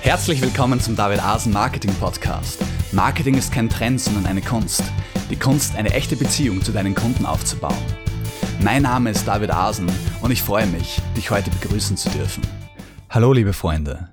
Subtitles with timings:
[0.00, 2.64] Herzlich willkommen zum David Asen Marketing Podcast.
[2.92, 4.82] Marketing ist kein Trend, sondern eine Kunst.
[5.28, 7.76] Die Kunst, eine echte Beziehung zu deinen Kunden aufzubauen.
[8.62, 9.90] Mein Name ist David Asen
[10.22, 12.42] und ich freue mich, dich heute begrüßen zu dürfen.
[13.10, 14.08] Hallo liebe Freunde.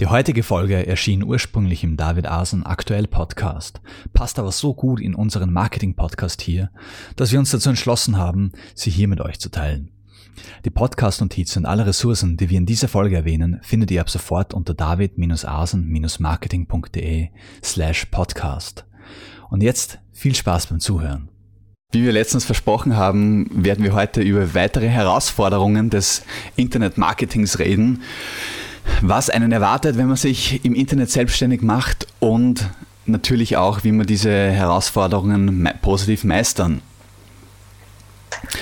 [0.00, 3.80] Die heutige Folge erschien ursprünglich im David Asen Aktuell Podcast,
[4.12, 6.70] passt aber so gut in unseren Marketing Podcast hier,
[7.16, 9.93] dass wir uns dazu entschlossen haben, sie hier mit euch zu teilen.
[10.64, 14.54] Die Podcast-Notizen und alle Ressourcen, die wir in dieser Folge erwähnen, findet ihr ab sofort
[14.54, 17.28] unter david-asen-marketing.de
[17.62, 18.84] slash podcast.
[19.50, 21.28] Und jetzt viel Spaß beim Zuhören.
[21.92, 26.22] Wie wir letztens versprochen haben, werden wir heute über weitere Herausforderungen des
[26.56, 28.02] Internet-Marketings reden,
[29.00, 32.68] was einen erwartet, wenn man sich im Internet selbstständig macht und
[33.06, 36.82] natürlich auch, wie man diese Herausforderungen positiv meistern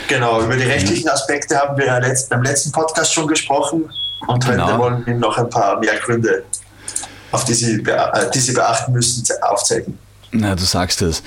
[0.09, 3.91] Genau, über die rechtlichen Aspekte haben wir ja letzt, beim letzten Podcast schon gesprochen
[4.27, 4.67] und genau.
[4.67, 6.45] heute wollen wir noch ein paar mehr Gründe,
[7.31, 9.99] auf die Sie, äh, die Sie beachten müssen, aufzeigen.
[10.31, 11.23] Na, du sagst es.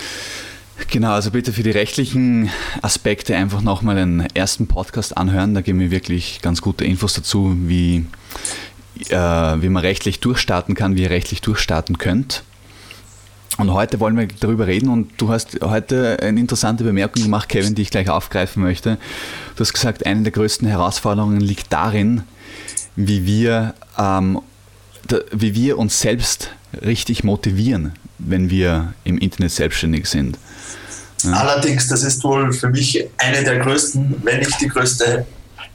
[0.91, 2.49] Genau, also bitte für die rechtlichen
[2.81, 5.53] Aspekte einfach nochmal den ersten Podcast anhören.
[5.53, 8.05] Da geben wir wirklich ganz gute Infos dazu, wie,
[9.09, 12.43] äh, wie man rechtlich durchstarten kann, wie ihr rechtlich durchstarten könnt.
[13.57, 17.73] Und heute wollen wir darüber reden und du hast heute eine interessante Bemerkung gemacht, Kevin,
[17.73, 18.97] die ich gleich aufgreifen möchte.
[19.55, 22.23] Du hast gesagt, eine der größten Herausforderungen liegt darin,
[22.97, 24.41] wie wir, ähm,
[25.31, 26.49] wie wir uns selbst
[26.81, 30.37] richtig motivieren, wenn wir im Internet selbstständig sind.
[31.23, 31.33] Ja.
[31.33, 35.25] Allerdings, das ist wohl für mich eine der größten, wenn nicht die größte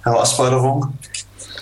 [0.02, 0.92] Herausforderung,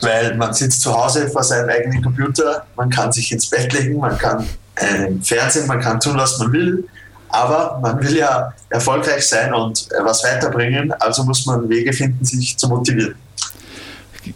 [0.01, 3.99] weil man sitzt zu Hause vor seinem eigenen Computer, man kann sich ins Bett legen,
[3.99, 4.47] man kann
[4.81, 6.85] äh, Fernsehen, man kann tun, was man will,
[7.29, 12.25] aber man will ja erfolgreich sein und äh, was weiterbringen, also muss man Wege finden,
[12.25, 13.15] sich zu motivieren.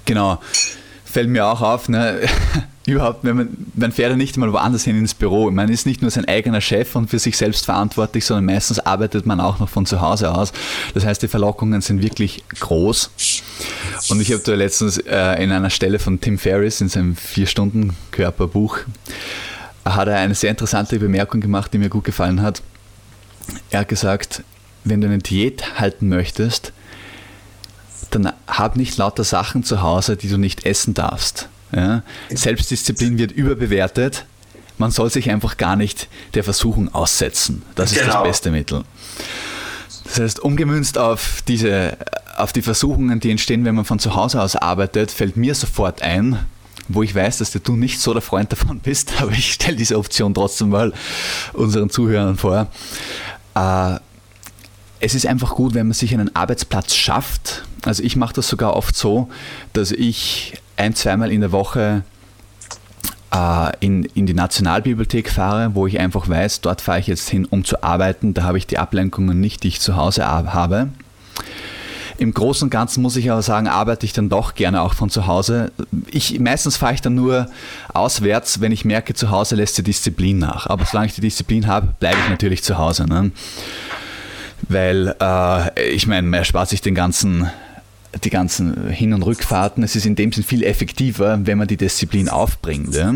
[0.04, 0.40] Genau.
[1.04, 2.20] Fällt mir auch auf, ne?
[2.86, 5.50] überhaupt, wenn man, man fährt ja nicht mal woanders hin ins Büro.
[5.50, 9.26] Man ist nicht nur sein eigener Chef und für sich selbst verantwortlich, sondern meistens arbeitet
[9.26, 10.52] man auch noch von zu Hause aus.
[10.94, 13.10] Das heißt, die Verlockungen sind wirklich groß.
[14.08, 18.78] Und ich habe da letztens äh, in einer Stelle von Tim Ferriss in seinem Vier-Stunden-Körperbuch
[19.84, 22.62] hat er eine sehr interessante Bemerkung gemacht, die mir gut gefallen hat.
[23.70, 24.42] Er hat gesagt,
[24.84, 26.72] wenn du eine Diät halten möchtest,
[28.10, 31.48] dann hab nicht lauter Sachen zu Hause, die du nicht essen darfst.
[31.74, 32.02] Ja?
[32.30, 34.26] Selbstdisziplin wird überbewertet.
[34.78, 37.62] Man soll sich einfach gar nicht der Versuchung aussetzen.
[37.74, 38.14] Das ist genau.
[38.14, 38.84] das beste Mittel.
[40.04, 41.96] Das heißt, umgemünzt auf diese,
[42.36, 46.02] auf die Versuchungen, die entstehen, wenn man von zu Hause aus arbeitet, fällt mir sofort
[46.02, 46.38] ein,
[46.88, 49.98] wo ich weiß, dass du nicht so der Freund davon bist, aber ich stelle diese
[49.98, 50.92] Option trotzdem mal
[51.52, 52.68] unseren Zuhörern vor.
[53.54, 53.96] Äh,
[55.00, 57.64] es ist einfach gut, wenn man sich einen Arbeitsplatz schafft.
[57.84, 59.28] Also ich mache das sogar oft so,
[59.72, 62.04] dass ich ein, zweimal in der Woche
[63.32, 67.46] äh, in, in die Nationalbibliothek fahre, wo ich einfach weiß, dort fahre ich jetzt hin,
[67.46, 68.34] um zu arbeiten.
[68.34, 70.88] Da habe ich die Ablenkungen nicht, die ich zu Hause habe.
[72.22, 75.10] Im Großen und Ganzen muss ich aber sagen, arbeite ich dann doch gerne auch von
[75.10, 75.72] zu Hause.
[76.08, 77.48] Ich, meistens fahre ich dann nur
[77.92, 80.68] auswärts, wenn ich merke, zu Hause lässt die Disziplin nach.
[80.68, 83.06] Aber solange ich die Disziplin habe, bleibe ich natürlich zu Hause.
[83.06, 83.32] Ne?
[84.68, 87.50] Weil äh, ich meine, man erspart sich den ganzen
[88.22, 89.82] die ganzen Hin- und Rückfahrten.
[89.82, 92.94] Es ist in dem Sinn viel effektiver, wenn man die Disziplin aufbringt.
[92.94, 93.14] Ja?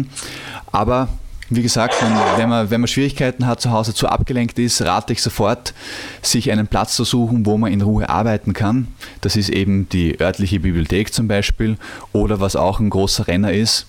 [0.73, 1.09] Aber
[1.49, 1.95] wie gesagt,
[2.37, 5.75] wenn man, wenn man Schwierigkeiten hat, zu Hause zu abgelenkt ist, rate ich sofort,
[6.23, 8.89] sich einen Platz zu suchen, wo man in Ruhe arbeiten kann.
[9.21, 11.77] Das ist eben die örtliche Bibliothek zum Beispiel.
[12.13, 13.87] Oder was auch ein großer Renner ist,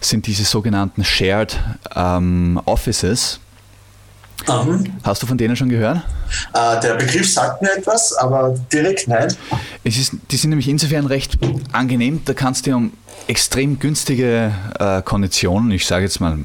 [0.00, 1.58] sind diese sogenannten Shared
[1.94, 3.38] ähm, Offices.
[4.46, 4.92] Mhm.
[5.02, 5.98] Hast du von denen schon gehört?
[6.54, 9.34] Äh, der Begriff sagt mir etwas, aber direkt nein.
[9.84, 11.38] Es ist, die sind nämlich insofern recht
[11.72, 12.22] angenehm.
[12.24, 12.92] Da kannst du um
[13.26, 16.38] extrem günstige äh, Konditionen, ich sage jetzt mal,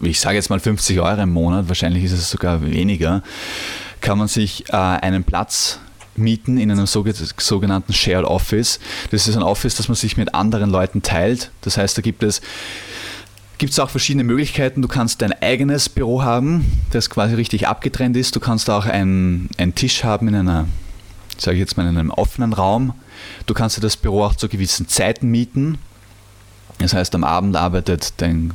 [0.00, 3.22] ich sage jetzt mal 50 Euro im Monat, wahrscheinlich ist es sogar weniger,
[4.00, 5.80] kann man sich äh, einen Platz
[6.16, 8.78] mieten in einem sogenannten Shared Office.
[9.10, 11.50] Das ist ein Office, das man sich mit anderen Leuten teilt.
[11.60, 12.40] Das heißt, da gibt es
[13.58, 14.82] gibt es auch verschiedene Möglichkeiten.
[14.82, 18.36] Du kannst dein eigenes Büro haben, das quasi richtig abgetrennt ist.
[18.36, 20.68] Du kannst auch einen, einen Tisch haben in einer,
[21.40, 22.94] sage ich jetzt mal, in einem offenen Raum.
[23.46, 25.78] Du kannst dir das Büro auch zu gewissen Zeiten mieten.
[26.78, 28.52] Das heißt, am Abend arbeitet dein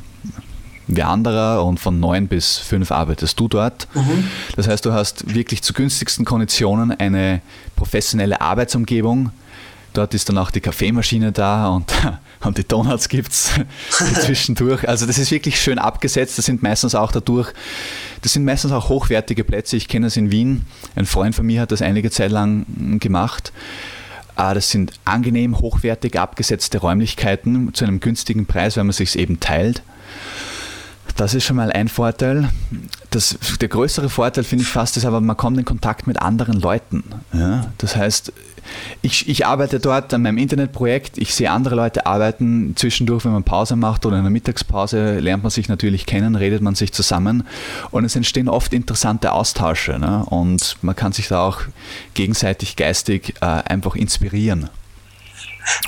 [0.88, 3.88] wer anderer und von neun bis fünf arbeitest du dort.
[3.94, 4.28] Mhm.
[4.56, 7.42] Das heißt, du hast wirklich zu günstigsten Konditionen eine
[7.76, 9.32] professionelle Arbeitsumgebung.
[9.94, 11.92] Dort ist dann auch die Kaffeemaschine da und,
[12.44, 13.52] und die Donuts gibt es
[14.22, 14.88] zwischendurch.
[14.88, 16.38] Also das ist wirklich schön abgesetzt.
[16.38, 17.54] Das sind meistens auch dadurch,
[18.22, 19.78] das sind meistens auch hochwertige Plätze.
[19.78, 20.66] Ich kenne das in Wien.
[20.96, 23.52] Ein Freund von mir hat das einige Zeit lang gemacht.
[24.38, 29.40] Äh, das sind angenehm, hochwertig abgesetzte Räumlichkeiten zu einem günstigen Preis, weil man sich eben
[29.40, 29.84] teilt.
[31.16, 32.50] Das ist schon mal ein Vorteil.
[33.12, 36.60] Das, der größere Vorteil finde ich fast ist aber, man kommt in Kontakt mit anderen
[36.60, 37.04] Leuten.
[37.34, 37.68] Ja?
[37.78, 38.32] Das heißt,
[39.02, 42.74] ich, ich, arbeite dort an meinem Internetprojekt, ich sehe andere Leute arbeiten.
[42.76, 46.62] Zwischendurch, wenn man Pause macht oder in der Mittagspause, lernt man sich natürlich kennen, redet
[46.62, 47.44] man sich zusammen
[47.92, 50.00] und es entstehen oft interessante Austausche.
[50.00, 50.26] Ne?
[50.26, 51.62] Und man kann sich da auch
[52.14, 54.70] gegenseitig geistig äh, einfach inspirieren.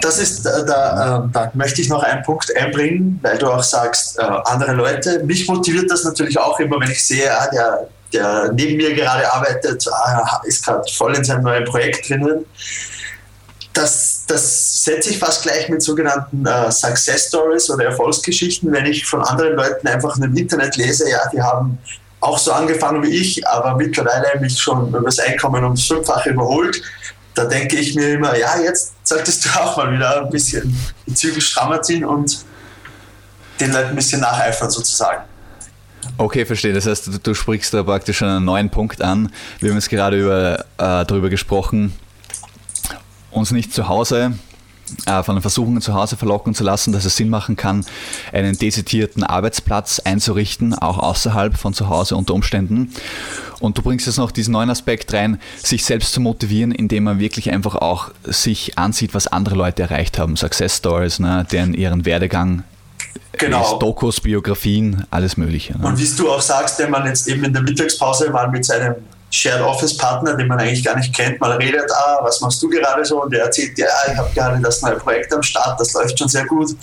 [0.01, 3.63] Das ist, äh, da, äh, da möchte ich noch einen Punkt einbringen, weil du auch
[3.63, 5.23] sagst, äh, andere Leute.
[5.23, 9.31] Mich motiviert das natürlich auch immer, wenn ich sehe, ah, der, der neben mir gerade
[9.31, 12.45] arbeitet, ah, ist gerade voll in seinem neuen Projekt drinnen.
[13.73, 19.05] Das, das setze ich fast gleich mit sogenannten äh, Success Stories oder Erfolgsgeschichten, wenn ich
[19.05, 21.79] von anderen Leuten einfach im Internet lese, ja, die haben
[22.19, 26.81] auch so angefangen wie ich, aber mittlerweile mich schon über das Einkommen ums Fünffache überholt
[27.33, 30.75] da denke ich mir immer, ja, jetzt solltest du auch mal wieder ein bisschen
[31.05, 32.45] die Zügel strammer ziehen und
[33.59, 35.23] den Leuten ein bisschen nacheifern sozusagen.
[36.17, 36.73] Okay, verstehe.
[36.73, 39.31] Das heißt, du, du sprichst da praktisch einen neuen Punkt an.
[39.59, 41.93] Wir haben jetzt gerade über, äh, darüber gesprochen,
[43.31, 44.33] uns nicht zu Hause
[45.23, 47.85] von den Versuchungen zu Hause verlocken zu lassen, dass es Sinn machen kann,
[48.31, 52.93] einen dezidierten Arbeitsplatz einzurichten, auch außerhalb von zu Hause unter Umständen.
[53.59, 57.19] Und du bringst jetzt noch diesen neuen Aspekt rein, sich selbst zu motivieren, indem man
[57.19, 60.35] wirklich einfach auch sich ansieht, was andere Leute erreicht haben.
[60.35, 62.63] Success Stories, ne, deren ihren Werdegang
[63.37, 63.79] Genau.
[63.79, 65.77] Dokus, Biografien, alles Mögliche.
[65.77, 65.87] Ne?
[65.87, 68.95] Und wie du auch sagst, wenn man jetzt eben in der Mittagspause mal mit seinem
[69.33, 72.69] Shared Office Partner, den man eigentlich gar nicht kennt, mal redet, ah, was machst du
[72.69, 73.23] gerade so?
[73.23, 76.29] Und der erzählt, ja, ich habe gerade das neue Projekt am Start, das läuft schon
[76.29, 76.75] sehr gut.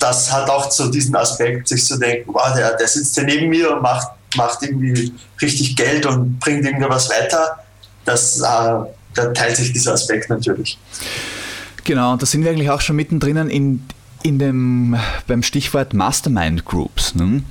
[0.00, 3.48] Das hat auch so diesen Aspekt, sich zu denken, wow, der, der sitzt hier neben
[3.48, 7.60] mir und macht, macht irgendwie richtig Geld und bringt irgendwas weiter.
[8.04, 10.76] Das, äh, da teilt sich dieser Aspekt natürlich.
[11.84, 13.86] Genau, und da sind wir eigentlich auch schon mittendrin in,
[14.24, 14.96] in dem,
[15.28, 17.14] beim Stichwort Mastermind Groups.
[17.14, 17.42] Ne?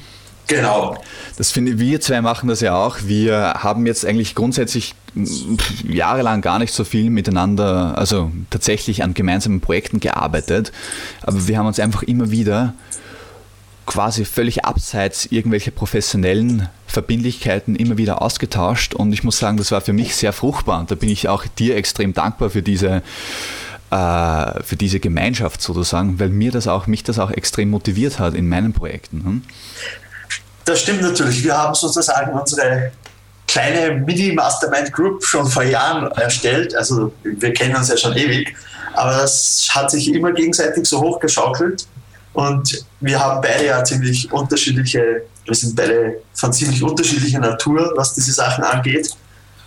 [0.48, 0.98] Genau.
[1.38, 2.98] Das finde ich, wir zwei machen das ja auch.
[3.06, 4.96] Wir haben jetzt eigentlich grundsätzlich
[5.88, 10.72] jahrelang gar nicht so viel miteinander, also tatsächlich an gemeinsamen Projekten gearbeitet,
[11.24, 12.74] aber wir haben uns einfach immer wieder
[13.86, 19.82] quasi völlig abseits irgendwelcher professionellen Verbindlichkeiten immer wieder ausgetauscht und ich muss sagen, das war
[19.82, 23.04] für mich sehr fruchtbar und da bin ich auch dir extrem dankbar für diese
[23.92, 28.34] äh, für diese Gemeinschaft sozusagen, weil mir das auch, mich das auch extrem motiviert hat
[28.34, 29.24] in meinen Projekten.
[29.24, 29.42] Hm?
[30.66, 31.44] Das stimmt natürlich.
[31.44, 32.92] Wir haben sozusagen unsere
[33.48, 36.76] kleine Mini-Mastermind-Group schon vor Jahren erstellt.
[36.76, 38.56] Also wir kennen uns ja schon ewig.
[38.94, 41.88] Aber das hat sich immer gegenseitig so hochgeschaukelt.
[42.34, 48.14] Und wir haben beide ja ziemlich unterschiedliche, wir sind beide von ziemlich unterschiedlicher Natur, was
[48.14, 49.16] diese Sachen angeht.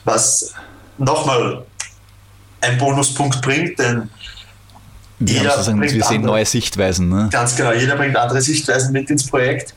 [0.04, 0.52] Was
[0.98, 1.64] nochmal
[2.60, 4.10] ein Bonuspunkt bringt, denn
[5.18, 7.08] wir, jeder wir sehen andere, neue Sichtweisen.
[7.08, 7.28] Ne?
[7.30, 9.74] Ganz genau, jeder bringt andere Sichtweisen mit ins Projekt.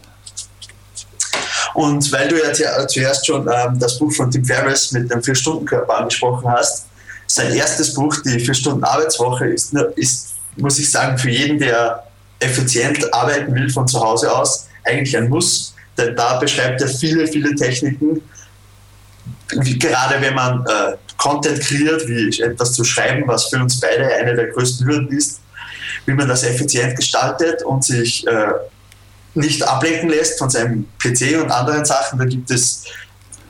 [1.74, 2.54] Und weil du ja
[2.88, 6.88] zuerst schon ähm, das Buch von Tim Ferriss mit dem Vier-Stunden-Körper angesprochen hast,
[7.28, 12.04] sein erstes Buch, die Vier-Stunden-Arbeitswoche, ist, ist, muss ich sagen, für jeden, der
[12.40, 15.74] effizient arbeiten will von zu Hause aus, eigentlich ein Muss.
[15.98, 18.22] Denn da beschreibt er viele, viele Techniken,
[19.60, 24.08] wie, gerade wenn man äh, Content kreiert, wie etwas zu schreiben, was für uns beide
[24.16, 25.42] eine der größten Hürden ist,
[26.06, 28.48] wie man das effizient gestaltet und sich äh,
[29.34, 32.20] nicht ablenken lässt von seinem PC und anderen Sachen.
[32.20, 32.86] Da gibt es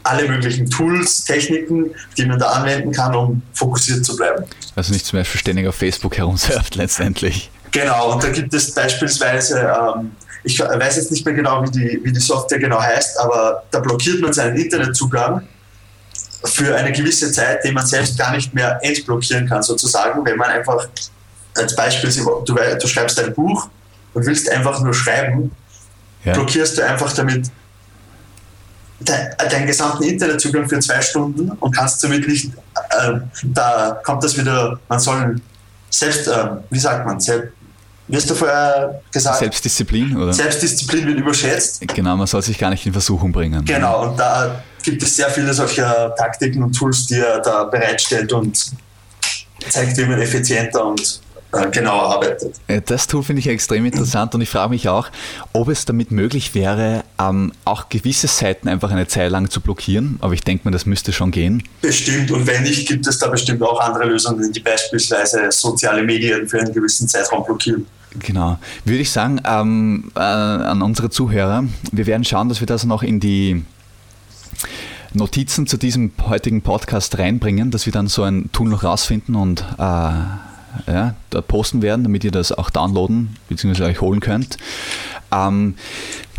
[0.04, 4.46] alle möglichen Tools, Techniken, die man da anwenden kann, um fokussiert zu bleiben.
[4.76, 7.52] Also nicht zum Beispiel ständig auf Facebook herumsurft letztendlich.
[7.72, 10.12] Genau, und da gibt es beispielsweise, ähm,
[10.44, 13.80] ich weiß jetzt nicht mehr genau, wie die, wie die Software genau heißt, aber da
[13.80, 15.48] blockiert man seinen Internetzugang
[16.44, 20.50] für eine gewisse Zeit, den man selbst gar nicht mehr entblockieren kann, sozusagen, wenn man
[20.50, 20.88] einfach
[21.56, 22.12] als Beispiel,
[22.46, 23.70] du, du schreibst ein Buch
[24.14, 25.52] und willst einfach nur schreiben
[26.24, 26.34] ja.
[26.34, 27.50] blockierst du einfach damit
[29.00, 29.16] de,
[29.50, 32.54] deinen gesamten Internetzugang für zwei Stunden und kannst somit nicht,
[32.90, 33.14] äh,
[33.44, 35.42] da kommt das wieder, man soll
[35.90, 37.54] selbst, äh, wie sagt man, selbst,
[38.08, 39.40] wie hast du vorher gesagt?
[39.40, 40.34] Selbstdisziplin, oder?
[40.34, 41.82] Selbstdisziplin wird überschätzt.
[41.88, 43.64] Genau, man soll sich gar nicht in Versuchung bringen.
[43.64, 48.34] Genau, und da gibt es sehr viele solcher Taktiken und Tools, die er da bereitstellt
[48.34, 48.74] und
[49.70, 51.22] zeigt, wie man effizienter und
[51.54, 52.56] äh, genauer arbeitet.
[52.68, 55.10] Äh, das Tool finde ich extrem interessant und ich frage mich auch,
[55.54, 60.18] ob es damit möglich wäre, ähm, auch gewisse Seiten einfach eine Zeit lang zu blockieren.
[60.22, 61.64] Aber ich denke mir, das müsste schon gehen.
[61.82, 62.32] Bestimmt.
[62.32, 66.60] Und wenn nicht, gibt es da bestimmt auch andere Lösungen, die beispielsweise soziale Medien für
[66.60, 67.86] einen gewissen Zeitraum blockieren.
[68.20, 68.60] Genau.
[68.84, 73.04] Würde ich sagen, ähm, äh, an unsere Zuhörer, wir werden schauen, dass wir das noch
[73.04, 73.64] in die
[75.14, 79.66] Notizen zu diesem heutigen Podcast reinbringen, dass wir dann so ein Tool noch rausfinden und
[79.78, 80.12] äh,
[80.88, 83.84] ja, da posten werden, damit ihr das auch downloaden bzw.
[83.84, 84.58] euch holen könnt.
[85.32, 85.76] Ähm,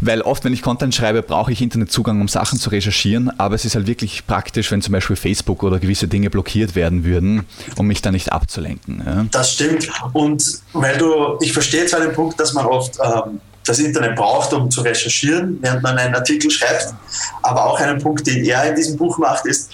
[0.04, 3.64] weil oft, wenn ich Content schreibe, brauche ich Internetzugang, um Sachen zu recherchieren, aber es
[3.64, 7.46] ist halt wirklich praktisch, wenn zum Beispiel Facebook oder gewisse Dinge blockiert werden würden,
[7.76, 9.02] um mich da nicht abzulenken.
[9.06, 9.26] Ja.
[9.30, 9.88] Das stimmt.
[10.12, 14.52] Und weil du, ich verstehe zwar den Punkt, dass man oft ähm, das Internet braucht,
[14.52, 16.94] um zu recherchieren, während man einen Artikel schreibt,
[17.42, 19.70] aber auch einen Punkt, den er in diesem Buch macht, ist,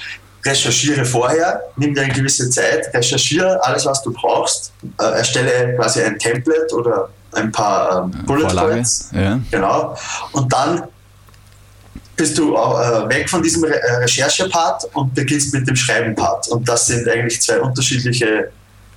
[0.49, 6.03] recherchiere vorher, nimm dir eine gewisse Zeit, recherchiere alles, was du brauchst, äh, erstelle quasi
[6.03, 9.11] ein Template oder ein paar ähm, Bullet Points.
[9.13, 9.39] Ja.
[9.51, 9.97] Genau.
[10.33, 10.85] Und dann
[12.17, 16.49] bist du äh, weg von diesem Re äh, Recherche-Part und beginnst mit dem Schreiben-Part.
[16.49, 18.51] Und das sind eigentlich zwei unterschiedliche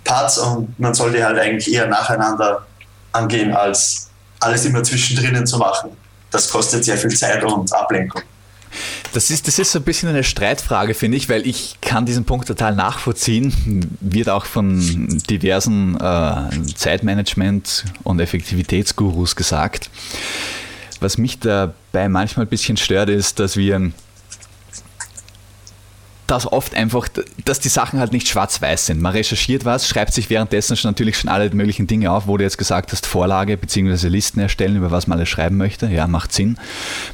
[0.04, 2.66] Parts und man sollte halt eigentlich eher nacheinander
[3.12, 5.92] angehen, als alles immer zwischendrin zu machen.
[6.32, 8.22] Das kostet sehr viel Zeit und Ablenkung.
[9.14, 12.26] Das ist, das ist so ein bisschen eine Streitfrage, finde ich, weil ich kann diesen
[12.26, 13.98] Punkt total nachvollziehen.
[14.00, 14.80] Wird auch von
[15.30, 19.90] diversen äh, Zeitmanagement- und Effektivitätsgurus gesagt.
[21.00, 23.92] Was mich dabei manchmal ein bisschen stört, ist, dass wir
[26.32, 27.10] dass oft einfach,
[27.44, 29.02] dass die Sachen halt nicht schwarz-weiß sind.
[29.02, 32.46] Man recherchiert was, schreibt sich währenddessen schon natürlich schon alle möglichen Dinge auf, wo du
[32.46, 34.08] jetzt gesagt hast, Vorlage bzw.
[34.08, 35.88] Listen erstellen, über was man alles schreiben möchte.
[35.88, 36.58] Ja, macht Sinn.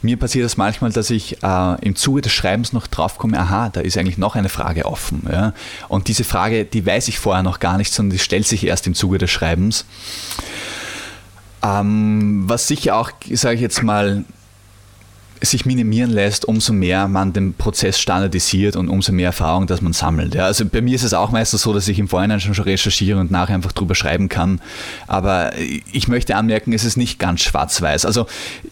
[0.03, 3.81] Mir passiert das manchmal, dass ich äh, im Zuge des Schreibens noch draufkomme, aha, da
[3.81, 5.23] ist eigentlich noch eine Frage offen.
[5.31, 5.53] Ja?
[5.87, 8.85] Und diese Frage, die weiß ich vorher noch gar nicht, sondern die stellt sich erst
[8.85, 9.85] im Zuge des Schreibens.
[11.63, 14.25] Ähm, was sicher auch, sage ich jetzt mal,
[15.41, 19.93] sich minimieren lässt, umso mehr man den Prozess standardisiert und umso mehr Erfahrung, dass man
[19.93, 20.35] sammelt.
[20.35, 23.19] Ja, also bei mir ist es auch meistens so, dass ich im Vorhinein schon recherchiere
[23.19, 24.61] und nachher einfach drüber schreiben kann.
[25.07, 25.53] Aber
[25.91, 28.05] ich möchte anmerken, es ist nicht ganz schwarz-weiß.
[28.05, 28.27] Also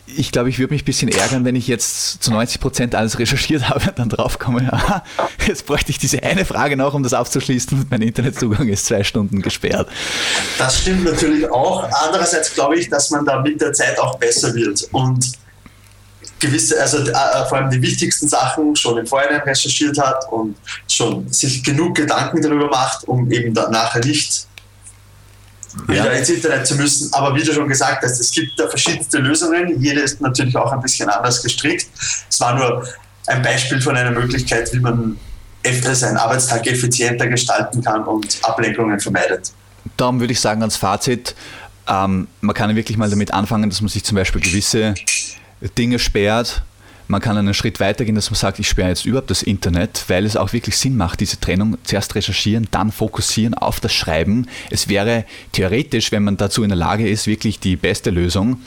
[0.08, 3.20] ich glaube, ich würde mich ein bisschen ärgern, wenn ich jetzt zu 90 Prozent alles
[3.20, 5.04] recherchiert habe und dann draufkomme, aha,
[5.48, 9.42] jetzt bräuchte ich diese eine Frage noch, um das aufzuschließen mein Internetzugang ist zwei Stunden
[9.42, 9.88] gesperrt.
[10.58, 11.88] Das stimmt natürlich auch.
[12.06, 15.34] Andererseits glaube ich, dass man da mit der Zeit auch besser wird und
[16.46, 20.56] gewisse, also äh, äh, vor allem die wichtigsten Sachen schon im Vorhinein recherchiert hat und
[20.88, 24.48] schon sich genug Gedanken darüber macht, um eben dann nachher nicht
[25.88, 27.14] wieder ins Internet zu müssen.
[27.14, 29.82] Aber wie du schon gesagt hast, es gibt da verschiedenste Lösungen.
[29.82, 31.88] Jede ist natürlich auch ein bisschen anders gestrickt.
[32.30, 32.88] Es war nur
[33.28, 35.20] ein Beispiel von einer Möglichkeit, wie man
[35.94, 39.52] seinen Arbeitstag effizienter gestalten kann und Ablenkungen vermeidet.
[39.98, 41.36] Darum würde ich sagen, als Fazit,
[41.88, 44.94] ähm, man kann wirklich mal damit anfangen, dass man sich zum Beispiel gewisse
[45.78, 46.64] Dinge sperrt.
[47.08, 50.26] Man kann einen Schritt weitergehen, dass man sagt, ich sperre jetzt überhaupt das Internet, weil
[50.26, 51.78] es auch wirklich Sinn macht, diese Trennung.
[51.84, 54.48] Zuerst recherchieren, dann fokussieren auf das Schreiben.
[54.72, 58.62] Es wäre theoretisch, wenn man dazu in der Lage ist, wirklich die beste Lösung,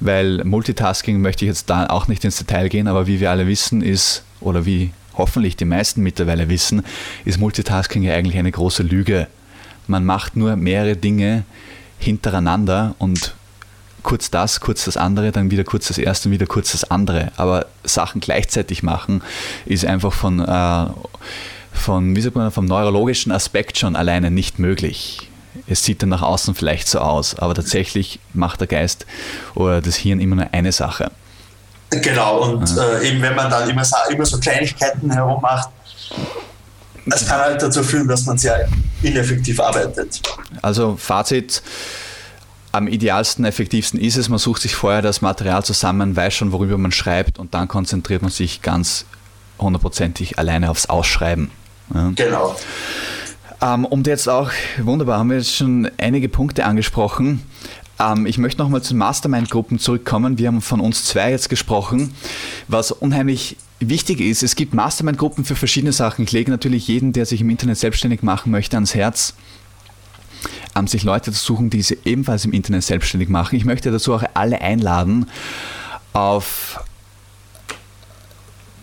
[0.00, 3.46] weil Multitasking möchte ich jetzt da auch nicht ins Detail gehen, aber wie wir alle
[3.46, 6.82] wissen, ist, oder wie hoffentlich die meisten mittlerweile wissen,
[7.24, 9.28] ist Multitasking ja eigentlich eine große Lüge.
[9.86, 11.44] Man macht nur mehrere Dinge
[11.98, 13.34] hintereinander und
[14.02, 17.32] kurz das, kurz das andere, dann wieder kurz das erste und wieder kurz das andere.
[17.36, 19.22] Aber Sachen gleichzeitig machen
[19.66, 20.86] ist einfach von, äh,
[21.72, 25.28] von wie sagt man, vom neurologischen Aspekt schon alleine nicht möglich.
[25.66, 29.06] Es sieht dann nach außen vielleicht so aus, aber tatsächlich macht der Geist
[29.54, 31.10] oder das Hirn immer nur eine Sache.
[31.90, 32.98] Genau, und ja.
[32.98, 35.68] äh, eben wenn man dann immer, immer so Kleinigkeiten herummacht,
[37.06, 38.68] das kann halt dazu führen, dass man sehr
[39.02, 40.20] ineffektiv arbeitet.
[40.62, 41.62] Also Fazit,
[42.72, 46.78] am idealsten, effektivsten ist es, man sucht sich vorher das Material zusammen, weiß schon, worüber
[46.78, 49.04] man schreibt und dann konzentriert man sich ganz
[49.58, 51.50] hundertprozentig alleine aufs Ausschreiben.
[51.94, 52.12] Ja.
[52.14, 52.56] Genau.
[53.60, 57.42] Ähm, und jetzt auch, wunderbar, haben wir jetzt schon einige Punkte angesprochen.
[58.00, 60.38] Ähm, ich möchte nochmal zu Mastermind-Gruppen zurückkommen.
[60.38, 62.14] Wir haben von uns zwei jetzt gesprochen.
[62.68, 66.24] Was unheimlich wichtig ist, es gibt Mastermind-Gruppen für verschiedene Sachen.
[66.24, 69.34] Ich lege natürlich jeden, der sich im Internet selbstständig machen möchte, ans Herz
[70.76, 73.56] ähm, sich Leute zu suchen, die sie ebenfalls im Internet selbstständig machen.
[73.56, 75.26] Ich möchte dazu auch alle einladen,
[76.12, 76.80] auf,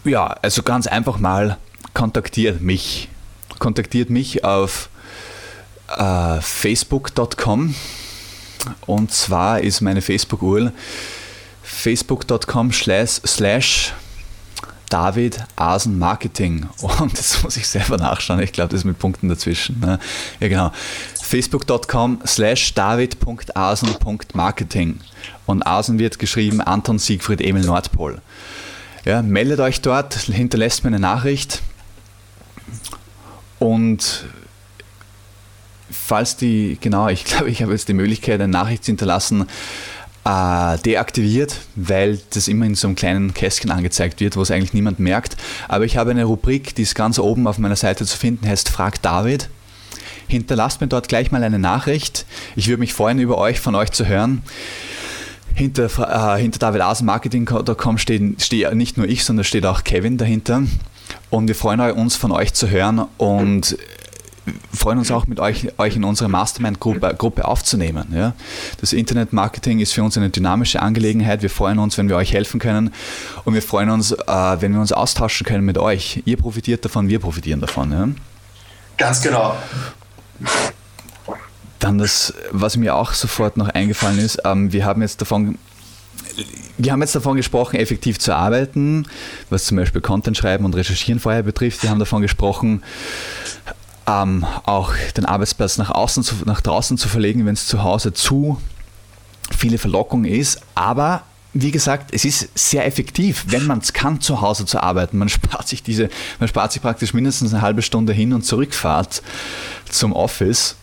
[0.03, 1.57] ja, also ganz einfach mal,
[1.93, 3.09] kontaktiert mich.
[3.59, 4.89] Kontaktiert mich auf
[5.97, 7.75] äh, facebook.com
[8.85, 10.71] und zwar ist meine Facebook-URL
[11.63, 13.93] facebook.com slash
[14.89, 16.67] David Asen Marketing.
[16.99, 18.39] Und das muss ich selber nachschauen.
[18.41, 19.79] Ich glaube, das ist mit Punkten dazwischen.
[19.79, 19.97] Ne?
[20.39, 20.71] Ja, genau.
[21.21, 24.99] Facebook.com slash david.asen.marketing.
[25.45, 28.21] Und Asen wird geschrieben Anton Siegfried Emil Nordpol.
[29.05, 31.61] Ja, meldet euch dort, hinterlässt mir eine Nachricht.
[33.59, 34.25] Und
[35.91, 39.47] falls die, genau, ich glaube, ich habe jetzt die Möglichkeit, eine Nachricht zu hinterlassen
[40.25, 44.73] äh, deaktiviert, weil das immer in so einem kleinen Kästchen angezeigt wird, wo es eigentlich
[44.73, 45.37] niemand merkt.
[45.67, 48.69] Aber ich habe eine Rubrik, die ist ganz oben auf meiner Seite zu finden, heißt
[48.69, 49.49] Frag David.
[50.27, 52.25] Hinterlasst mir dort gleich mal eine Nachricht.
[52.55, 54.43] Ich würde mich freuen, über euch, von euch zu hören.
[55.55, 60.63] Hinter, äh, hinter davidasenmarketing.com steht, steht nicht nur ich, sondern steht auch Kevin dahinter.
[61.31, 63.77] Und wir freuen uns, von euch zu hören und
[64.73, 68.13] freuen uns auch mit euch, euch in unsere Mastermind-Gruppe Gruppe aufzunehmen.
[68.13, 68.33] Ja?
[68.81, 71.41] Das Internet-Marketing ist für uns eine dynamische Angelegenheit.
[71.41, 72.93] Wir freuen uns, wenn wir euch helfen können
[73.45, 74.17] und wir freuen uns, äh,
[74.59, 76.21] wenn wir uns austauschen können mit euch.
[76.25, 77.91] Ihr profitiert davon, wir profitieren davon.
[77.91, 78.07] Ja?
[78.97, 79.55] Ganz genau.
[81.79, 85.57] Dann das, was mir auch sofort noch eingefallen ist, ähm, wir haben jetzt davon
[86.77, 89.05] wir haben jetzt davon gesprochen, effektiv zu arbeiten,
[89.49, 91.83] was zum Beispiel Content schreiben und recherchieren vorher betrifft.
[91.83, 92.83] Wir haben davon gesprochen,
[94.09, 98.13] ähm, auch den Arbeitsplatz nach außen, zu, nach draußen zu verlegen, wenn es zu Hause
[98.13, 98.59] zu
[99.55, 100.61] viele Verlockung ist.
[100.73, 101.23] Aber
[101.53, 105.17] wie gesagt, es ist sehr effektiv, wenn man es kann, zu Hause zu arbeiten.
[105.17, 109.21] Man spart sich diese, man spart sich praktisch mindestens eine halbe Stunde Hin- und Zurückfahrt
[109.89, 110.75] zum Office.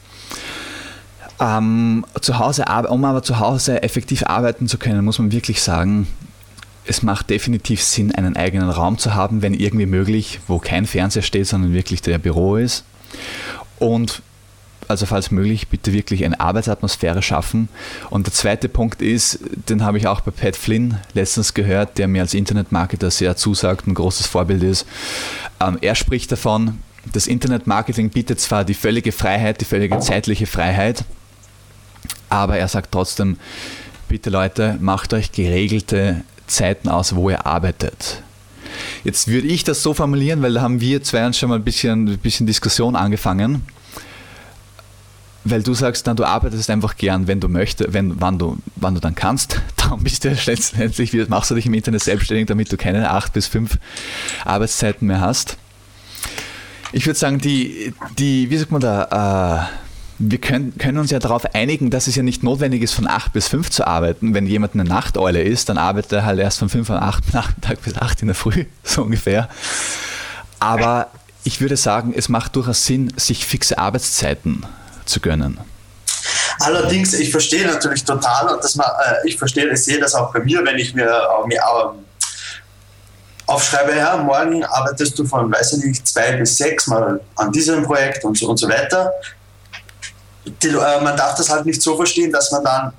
[1.38, 6.06] Ähm, zu Hause, um aber zu Hause effektiv arbeiten zu können, muss man wirklich sagen,
[6.86, 11.22] es macht definitiv Sinn, einen eigenen Raum zu haben, wenn irgendwie möglich, wo kein Fernseher
[11.22, 12.84] steht, sondern wirklich der Büro ist.
[13.78, 14.22] Und
[14.88, 17.68] also falls möglich, bitte wirklich eine Arbeitsatmosphäre schaffen.
[18.10, 22.08] Und der zweite Punkt ist, den habe ich auch bei Pat Flynn letztens gehört, der
[22.08, 24.86] mir als Internetmarketer sehr zusagt, ein großes Vorbild ist.
[25.60, 26.78] Ähm, er spricht davon,
[27.12, 31.04] das Internetmarketing bietet zwar die völlige Freiheit, die völlige zeitliche Freiheit,
[32.28, 33.38] aber er sagt trotzdem,
[34.08, 38.22] bitte Leute, macht euch geregelte Zeiten aus, wo ihr arbeitet.
[39.04, 41.64] Jetzt würde ich das so formulieren, weil da haben wir zwei uns schon mal ein
[41.64, 43.62] bisschen, ein bisschen Diskussion angefangen.
[45.44, 48.94] Weil du sagst dann, du arbeitest einfach gern, wenn du möchtest, wenn, wann du, wann
[48.94, 49.60] du dann kannst.
[49.76, 53.46] Darum bist du letztendlich, machst du dich im Internet selbstständig, damit du keine acht bis
[53.46, 53.78] fünf
[54.44, 55.56] Arbeitszeiten mehr hast.
[56.92, 59.85] Ich würde sagen, die, die, wie sagt man da, äh,
[60.18, 63.32] wir können, können, uns ja darauf einigen, dass es ja nicht notwendig ist, von 8
[63.32, 64.34] bis 5 zu arbeiten.
[64.34, 67.82] Wenn jemand eine Nachteule ist, dann arbeitet er halt erst von 5 Uhr 8 Nachmittag
[67.82, 69.48] bis 8 in der Früh, so ungefähr.
[70.58, 71.08] Aber
[71.44, 74.64] ich würde sagen, es macht durchaus Sinn, sich fixe Arbeitszeiten
[75.04, 75.60] zu gönnen.
[76.60, 78.80] Allerdings, ich verstehe natürlich total und das, äh,
[79.24, 81.10] ich verstehe, ich sehe das auch bei mir, wenn ich mir,
[81.46, 82.04] mir ähm,
[83.46, 87.84] aufschreibe, ja, morgen arbeitest du von, weiß ich nicht, zwei bis sechs mal an diesem
[87.84, 89.12] Projekt und so, und so weiter
[90.46, 92.92] die, äh, man darf das halt nicht so verstehen, dass man dann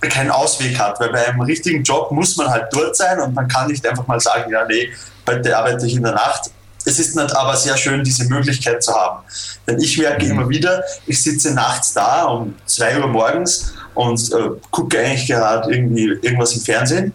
[0.00, 3.48] keinen Ausweg hat, weil bei einem richtigen Job muss man halt dort sein und man
[3.48, 4.90] kann nicht einfach mal sagen, ja, nee,
[5.26, 6.50] heute arbeite ich in der Nacht.
[6.84, 9.24] Es ist nicht aber sehr schön, diese Möglichkeit zu haben.
[9.66, 14.50] Denn ich merke immer wieder, ich sitze nachts da um 2 Uhr morgens und äh,
[14.70, 17.14] gucke eigentlich gerade irgendwie irgendwas im Fernsehen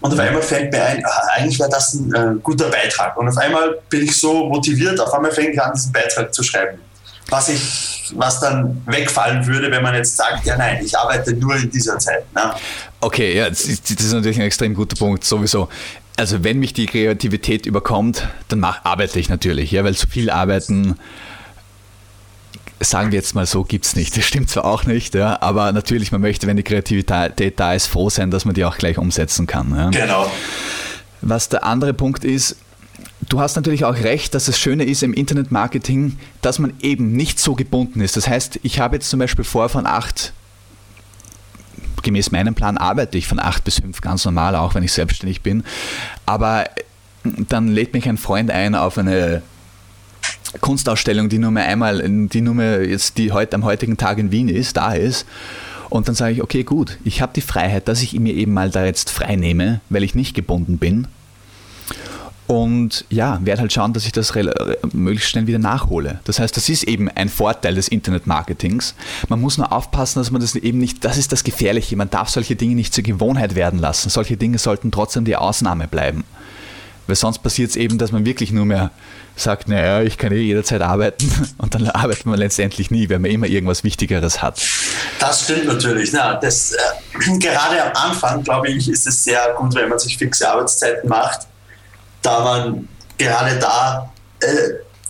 [0.00, 3.16] und auf einmal fällt mir ein, ach, eigentlich wäre das ein äh, guter Beitrag.
[3.16, 6.44] Und auf einmal bin ich so motiviert, auf einmal fange ich an, diesen Beitrag zu
[6.44, 6.78] schreiben
[7.30, 11.56] was ich, was dann wegfallen würde, wenn man jetzt sagt, ja nein, ich arbeite nur
[11.56, 12.24] in dieser Zeit.
[12.34, 12.52] Ne?
[13.00, 15.68] Okay, ja, das ist, das ist natürlich ein extrem guter Punkt, sowieso.
[16.16, 20.30] Also wenn mich die Kreativität überkommt, dann mach, arbeite ich natürlich, ja, weil zu viel
[20.30, 20.96] arbeiten,
[22.80, 24.16] sagen wir jetzt mal so, gibt es nicht.
[24.16, 27.86] Das stimmt zwar auch nicht, ja, aber natürlich, man möchte, wenn die Kreativität da ist,
[27.86, 29.74] froh sein, dass man die auch gleich umsetzen kann.
[29.76, 29.90] Ja.
[29.90, 30.30] Genau.
[31.20, 32.56] Was der andere Punkt ist,
[33.28, 37.38] Du hast natürlich auch recht, dass es Schöne ist im Internetmarketing, dass man eben nicht
[37.38, 38.16] so gebunden ist.
[38.16, 40.32] Das heißt, ich habe jetzt zum Beispiel vor, von acht,
[42.02, 45.42] gemäß meinem Plan arbeite ich von acht bis fünf ganz normal, auch wenn ich selbstständig
[45.42, 45.62] bin.
[46.24, 46.64] Aber
[47.22, 49.42] dann lädt mich ein Freund ein auf eine
[50.62, 54.32] Kunstausstellung, die nur mehr einmal, die nur mehr jetzt die heute am heutigen Tag in
[54.32, 55.26] Wien ist, da ist.
[55.90, 58.70] Und dann sage ich, okay, gut, ich habe die Freiheit, dass ich mir eben mal
[58.70, 61.08] da jetzt frei nehme, weil ich nicht gebunden bin
[62.48, 64.32] und ja, werde halt schauen, dass ich das
[64.92, 66.20] möglichst schnell wieder nachhole.
[66.24, 68.94] Das heißt, das ist eben ein Vorteil des Internet-Marketings.
[69.28, 72.30] Man muss nur aufpassen, dass man das eben nicht, das ist das Gefährliche, man darf
[72.30, 74.08] solche Dinge nicht zur Gewohnheit werden lassen.
[74.08, 76.24] Solche Dinge sollten trotzdem die Ausnahme bleiben.
[77.06, 78.92] Weil sonst passiert es eben, dass man wirklich nur mehr
[79.36, 83.30] sagt, naja, ich kann eh jederzeit arbeiten und dann arbeitet man letztendlich nie, weil man
[83.30, 84.58] immer irgendwas Wichtigeres hat.
[85.20, 86.12] Das stimmt natürlich.
[86.14, 90.16] Na, das, äh, gerade am Anfang, glaube ich, ist es sehr gut, wenn man sich
[90.16, 91.46] fixe Arbeitszeiten macht
[92.22, 94.46] da man gerade da, äh,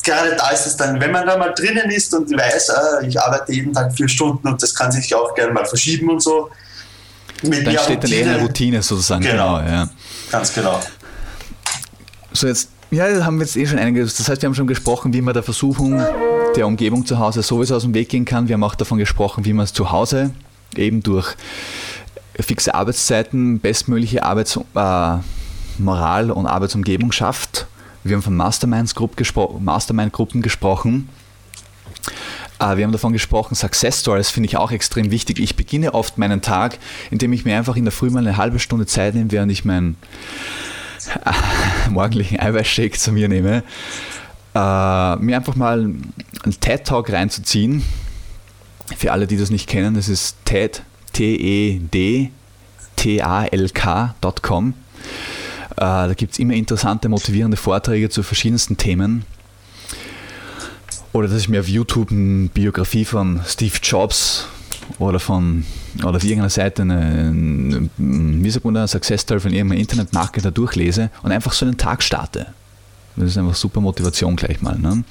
[0.05, 3.21] gerade da ist es dann, wenn man da mal drinnen ist und weiß, äh, ich
[3.21, 6.51] arbeite jeden Tag vier Stunden und das kann sich auch gerne mal verschieben und so.
[7.43, 9.23] Mit dann steht dann eher eine Routine sozusagen.
[9.23, 9.89] Genau, genau ja.
[10.31, 10.81] ganz genau.
[12.33, 14.17] So jetzt, ja, da haben wir jetzt eh schon einiges.
[14.17, 16.03] Das heißt, wir haben schon gesprochen, wie man der Versuchung
[16.57, 18.49] der Umgebung zu Hause sowieso aus dem Weg gehen kann.
[18.49, 20.31] Wir haben auch davon gesprochen, wie man es zu Hause
[20.77, 21.37] eben durch
[22.41, 25.38] fixe Arbeitszeiten, bestmögliche Arbeitsmoral äh,
[25.79, 27.67] und Arbeitsumgebung schafft.
[28.05, 31.09] Wir haben von Masterminds Grupp gespro Mastermind-Gruppen gesprochen.
[32.59, 35.39] Äh, wir haben davon gesprochen, Success Stories finde ich auch extrem wichtig.
[35.39, 36.79] Ich beginne oft meinen Tag,
[37.11, 39.65] indem ich mir einfach in der Früh mal eine halbe Stunde Zeit nehme, während ich
[39.65, 39.97] meinen
[41.91, 43.63] morgendlichen Eiweißshake zu mir nehme,
[44.55, 47.83] äh, mir einfach mal einen TED-Talk reinzuziehen.
[48.97, 52.31] Für alle, die das nicht kennen, das ist TED, T-E-D,
[52.97, 54.75] T-A-L-K.com.
[55.79, 59.25] Äh, da gibt es immer interessante, motivierende Vorträge zu verschiedensten Themen.
[61.13, 64.47] Oder dass ich mir auf YouTube eine Biografie von Steve Jobs
[64.99, 65.65] oder von
[66.03, 71.31] oder auf irgendeiner Seite eine, wie sagt man Success Story von irgendeinem Internetmarketer durchlese und
[71.31, 72.47] einfach so einen Tag starte.
[73.15, 74.77] Das ist einfach super Motivation gleich mal.
[74.79, 75.05] Ne?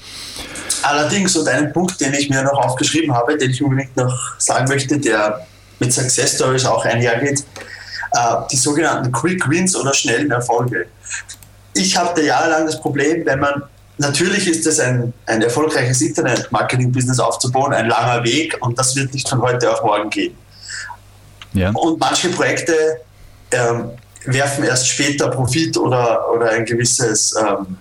[0.82, 4.68] Allerdings, und einen Punkt, den ich mir noch aufgeschrieben habe, den ich unbedingt noch sagen
[4.68, 5.46] möchte, der
[5.78, 7.44] mit Success Stories auch einhergeht,
[8.50, 10.86] die sogenannten Quick Wins oder schnellen Erfolge.
[11.74, 13.62] Ich hatte jahrelang das Problem, wenn man
[14.00, 19.28] Natürlich ist es ein, ein erfolgreiches Internet-Marketing-Business aufzubauen, ein langer Weg und das wird nicht
[19.28, 20.36] von heute auf morgen gehen.
[21.52, 21.70] Ja.
[21.70, 23.00] Und manche Projekte
[23.50, 23.90] ähm,
[24.24, 27.76] werfen erst später Profit oder, oder ein gewisses ähm,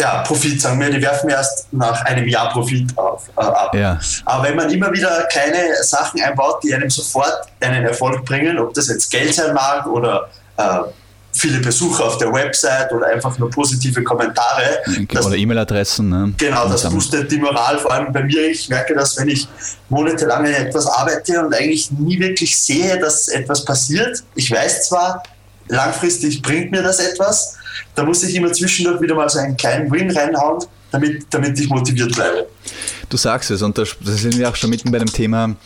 [0.00, 3.74] ja, Profit, sagen wir, die werfen erst nach einem Jahr Profit auf, äh, ab.
[3.74, 3.98] Ja.
[4.24, 8.74] Aber wenn man immer wieder kleine Sachen einbaut, die einem sofort einen Erfolg bringen, ob
[8.74, 10.80] das jetzt Geld sein mag oder äh,
[11.32, 14.82] viele Besucher auf der Website oder einfach nur positive Kommentare.
[15.10, 16.08] Oder E-Mail-Adressen.
[16.08, 16.32] Ne?
[16.38, 18.48] Genau, das boostet die Moral, vor allem bei mir.
[18.48, 19.48] Ich merke das, wenn ich
[19.88, 24.22] monatelang an etwas arbeite und eigentlich nie wirklich sehe, dass etwas passiert.
[24.34, 25.22] Ich weiß zwar,
[25.68, 27.56] langfristig bringt mir das etwas,
[27.94, 31.68] da muss ich immer zwischendurch wieder mal so einen kleinen Win reinhauen, damit, damit ich
[31.68, 32.46] motiviert bleibe.
[33.08, 35.56] Du sagst es und da sind wir auch schon mitten bei dem Thema,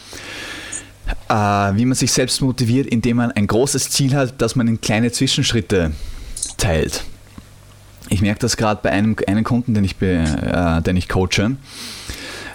[1.28, 4.80] äh, wie man sich selbst motiviert, indem man ein großes Ziel hat, das man in
[4.80, 5.92] kleine Zwischenschritte
[6.56, 7.04] teilt.
[8.10, 11.56] Ich merke das gerade bei einem, einem Kunden, den ich, be, äh, den ich coache.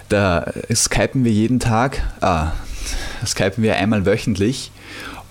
[0.08, 2.46] Da skypen wir jeden Tag, äh,
[3.26, 4.70] skypen wir einmal wöchentlich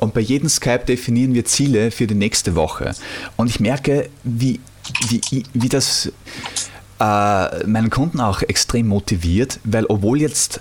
[0.04, 2.94] und bei jedem Skype definieren wir Ziele für die nächste Woche.
[3.38, 4.60] Und ich merke, wie,
[5.08, 6.12] wie, wie das
[7.00, 10.60] äh, meinen Kunden auch extrem motiviert, weil obwohl jetzt,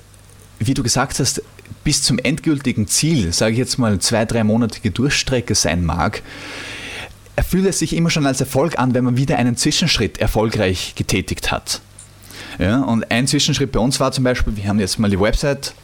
[0.59, 1.43] wie du gesagt hast,
[1.85, 6.23] bis zum endgültigen Ziel, sage ich jetzt mal, zwei, dreimonatige Durchstrecke sein mag,
[7.49, 11.51] fühlt es sich immer schon als Erfolg an, wenn man wieder einen Zwischenschritt erfolgreich getätigt
[11.51, 11.81] hat.
[12.59, 15.75] Ja, und ein Zwischenschritt bei uns war zum Beispiel, wir haben jetzt mal die Website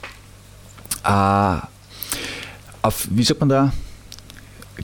[1.05, 1.57] äh,
[2.83, 3.73] auf, wie sagt man da,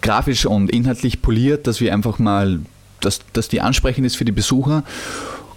[0.01, 2.61] grafisch und inhaltlich poliert, dass wir einfach mal,
[3.01, 4.85] dass, dass die ansprechend ist für die Besucher.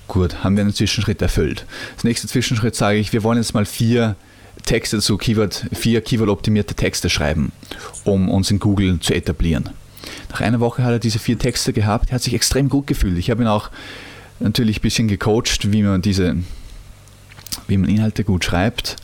[0.07, 1.65] Gut, haben wir einen Zwischenschritt erfüllt.
[1.95, 4.15] Das nächste Zwischenschritt sage ich, wir wollen jetzt mal vier
[4.63, 7.51] Texte zu Keyword, vier Keyword-optimierte Texte schreiben,
[8.03, 9.69] um uns in Google zu etablieren.
[10.29, 13.17] Nach einer Woche hat er diese vier Texte gehabt, er hat sich extrem gut gefühlt.
[13.17, 13.69] Ich habe ihn auch
[14.39, 16.37] natürlich ein bisschen gecoacht, wie man diese,
[17.67, 18.97] wie man Inhalte gut schreibt.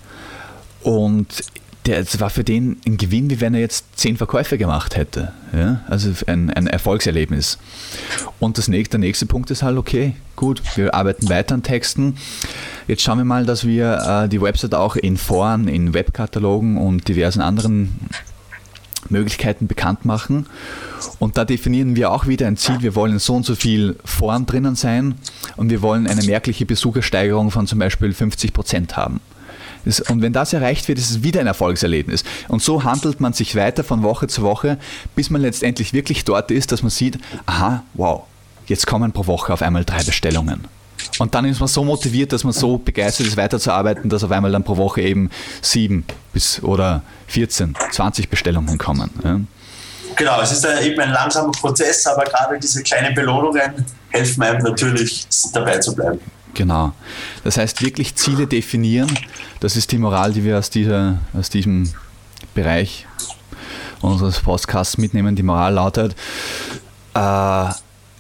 [0.82, 1.44] Und
[1.84, 5.34] das war für den ein Gewinn, wie wenn er jetzt zehn Verkäufe gemacht hätte.
[5.52, 5.82] Ja?
[5.88, 7.58] Also ein, ein Erfolgserlebnis.
[8.40, 12.18] Und das nächste, der nächste Punkt ist halt, okay, gut, wir arbeiten weiter an Texten.
[12.88, 17.08] Jetzt schauen wir mal, dass wir äh, die Website auch in Foren, in Webkatalogen und
[17.08, 18.00] diversen anderen
[19.10, 20.48] Möglichkeiten bekannt machen.
[21.20, 22.78] Und da definieren wir auch wieder ein Ziel.
[22.82, 25.16] Wir wollen so und so viel Foren drinnen sein
[25.56, 29.20] und wir wollen eine merkliche Besuchersteigerung von zum Beispiel 50 Prozent haben.
[30.10, 32.24] Und wenn das erreicht wird, ist es wieder ein Erfolgserlebnis.
[32.48, 34.78] Und so handelt man sich weiter von Woche zu Woche,
[35.16, 38.24] bis man letztendlich wirklich dort ist, dass man sieht, aha, wow,
[38.68, 40.66] jetzt kommen pro Woche auf einmal drei Bestellungen.
[41.20, 44.52] Und dann ist man so motiviert, dass man so begeistert ist, weiterzuarbeiten, dass auf einmal
[44.52, 45.30] dann pro Woche eben
[45.62, 49.10] sieben bis oder 14, 20 Bestellungen kommen.
[49.24, 49.40] Ja.
[50.16, 55.26] Genau, es ist eben ein langsamer Prozess, aber gerade diese kleinen Belohnungen helfen einem natürlich
[55.54, 56.20] dabei zu bleiben.
[56.54, 56.94] Genau.
[57.44, 59.12] Das heißt, wirklich Ziele definieren,
[59.60, 61.92] das ist die Moral, die wir aus, dieser, aus diesem
[62.54, 63.08] Bereich
[64.02, 65.36] unseres Podcasts mitnehmen.
[65.36, 66.16] Die Moral lautet,
[67.16, 67.70] äh,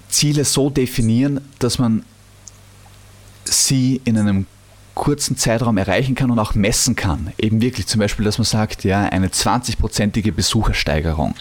[0.10, 2.04] Ziele so definieren, dass man
[3.54, 4.46] sie in einem
[4.96, 7.34] kurzen Zeitraum erreichen kann und auch messen kann.
[7.38, 11.36] Eben wirklich zum Beispiel, dass man sagt, ja, eine 20-prozentige Besuchersteigerung.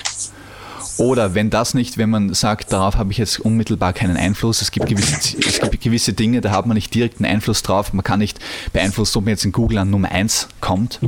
[0.98, 4.70] Oder wenn das nicht, wenn man sagt, darauf habe ich jetzt unmittelbar keinen Einfluss, es
[4.70, 8.18] gibt gewisse, es gibt gewisse Dinge, da hat man nicht direkten Einfluss drauf, man kann
[8.18, 8.38] nicht
[8.72, 11.00] beeinflussen, ob man jetzt in Google an Nummer 1 kommt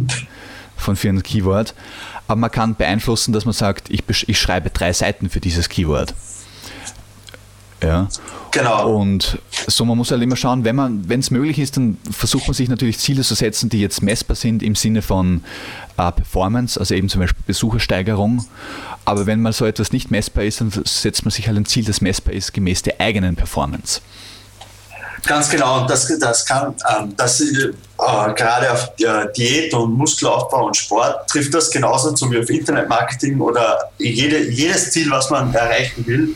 [0.76, 1.74] von für ein Keyword,
[2.26, 6.14] aber man kann beeinflussen, dass man sagt, ich, ich schreibe drei Seiten für dieses Keyword.
[7.84, 8.08] Ja.
[8.50, 8.94] Genau.
[8.96, 12.46] Und so, man muss halt immer schauen, wenn man, wenn es möglich ist, dann versucht
[12.46, 15.42] man sich natürlich Ziele zu setzen, die jetzt messbar sind im Sinne von
[15.96, 18.44] äh, Performance, also eben zum Beispiel Besuchersteigerung.
[19.04, 21.84] Aber wenn mal so etwas nicht messbar ist, dann setzt man sich halt ein Ziel,
[21.84, 24.00] das messbar ist, gemäß der eigenen Performance.
[25.26, 30.66] Ganz genau, und das, das kann, ähm, das, äh, gerade auf äh, Diät und Muskelaufbau
[30.66, 35.54] und Sport trifft das genauso zu wie auf Internetmarketing oder jede, jedes Ziel, was man
[35.54, 36.34] erreichen will,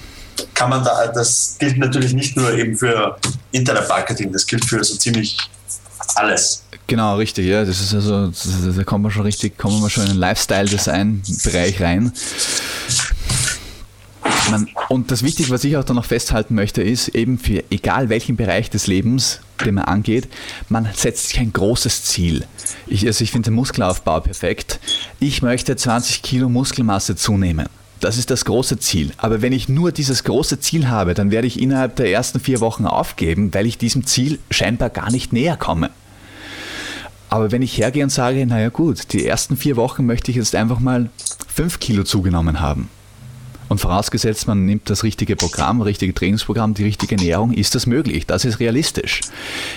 [0.55, 3.17] kann man da, das gilt natürlich nicht nur eben für
[3.53, 5.39] Internetmarketing, das gilt für so ziemlich
[6.17, 6.65] alles.
[6.87, 7.65] Genau, richtig, ja.
[7.65, 8.33] Das ist also,
[8.73, 12.13] da kommen wir schon richtig, kommen wir schon in den Lifestyle-Design-Bereich rein.
[14.51, 18.09] Man, und das Wichtige, was ich auch da noch festhalten möchte, ist eben für egal
[18.09, 20.29] welchen Bereich des Lebens, den man angeht,
[20.71, 22.47] man setzt sich ein großes Ziel.
[22.87, 24.81] Ich, also ich finde den Muskelaufbau perfekt.
[25.21, 27.69] Ich möchte 20 Kilo Muskelmasse zunehmen.
[28.01, 29.13] Das ist das große Ziel.
[29.17, 32.61] Aber wenn ich nur dieses große Ziel habe, dann werde ich innerhalb der ersten vier
[32.61, 35.91] Wochen aufgeben, weil ich diesem Ziel scheinbar gar nicht näher komme.
[37.29, 40.55] Aber wenn ich hergehe und sage, naja gut, die ersten vier Wochen möchte ich jetzt
[40.55, 41.11] einfach mal
[41.47, 42.89] fünf Kilo zugenommen haben,
[43.69, 48.27] und vorausgesetzt, man nimmt das richtige Programm, richtige Trainingsprogramm, die richtige Ernährung, ist das möglich.
[48.27, 49.21] Das ist realistisch.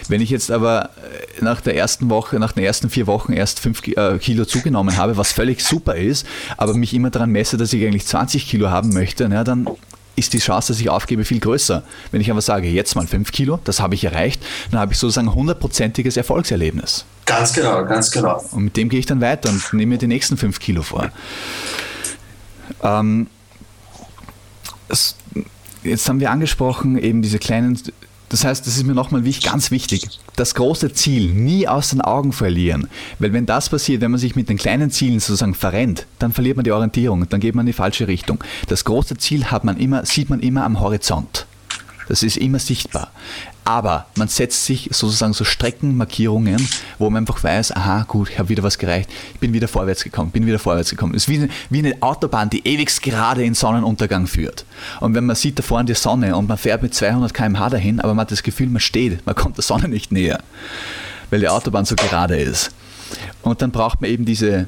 [0.07, 3.59] Wenn ich jetzt aber äh, nach der ersten Woche, nach den ersten vier Wochen erst
[3.59, 6.25] fünf äh, Kilo zugenommen habe, was völlig super ist,
[6.57, 9.67] aber mich immer daran messe, dass ich eigentlich 20 Kilo haben möchte, na, dann
[10.15, 11.83] ist die Chance, dass ich aufgebe, viel größer.
[12.11, 14.99] Wenn ich aber sage, jetzt mal 5 Kilo, das habe ich erreicht, dann habe ich
[14.99, 17.05] sozusagen ein hundertprozentiges Erfolgserlebnis.
[17.25, 18.43] Ganz genau, ganz genau.
[18.51, 21.09] Und mit dem gehe ich dann weiter und nehme mir die nächsten 5 Kilo vor.
[22.83, 23.27] Ähm,
[25.83, 27.79] jetzt haben wir angesprochen, eben diese kleinen,
[28.29, 32.31] das heißt, das ist mir nochmal ganz wichtig, das große Ziel nie aus den Augen
[32.31, 32.87] verlieren.
[33.19, 36.57] Weil wenn das passiert, wenn man sich mit den kleinen Zielen sozusagen verrennt, dann verliert
[36.57, 38.43] man die Orientierung, dann geht man in die falsche Richtung.
[38.67, 41.45] Das große Ziel hat man immer, sieht man immer am Horizont.
[42.11, 43.09] Das ist immer sichtbar.
[43.63, 46.67] Aber man setzt sich sozusagen so Streckenmarkierungen,
[46.99, 50.03] wo man einfach weiß, aha, gut, ich habe wieder was gereicht, ich bin wieder vorwärts
[50.03, 51.15] gekommen, bin wieder vorwärts gekommen.
[51.15, 54.65] Es ist wie eine, wie eine Autobahn, die ewig gerade in Sonnenuntergang führt.
[54.99, 58.01] Und wenn man sieht da vorne die Sonne und man fährt mit 200 km/h dahin,
[58.01, 60.43] aber man hat das Gefühl, man steht, man kommt der Sonne nicht näher,
[61.29, 62.71] weil die Autobahn so gerade ist.
[63.41, 64.67] Und dann braucht man eben diese